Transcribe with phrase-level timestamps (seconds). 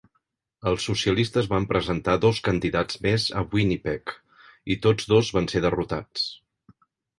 [0.69, 4.17] Els socialistes van presentar dos candidats més a Winnipeg
[4.77, 6.29] i tots dos van ser derrotats.